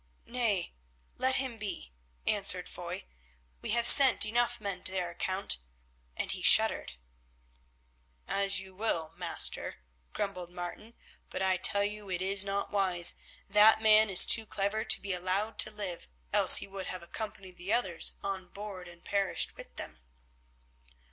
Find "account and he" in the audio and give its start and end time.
5.11-6.41